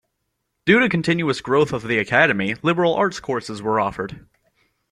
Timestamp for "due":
0.65-0.79